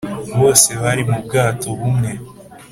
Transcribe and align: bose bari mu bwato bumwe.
bose 0.39 0.69
bari 0.81 1.03
mu 1.09 1.17
bwato 1.25 1.69
bumwe. 1.79 2.11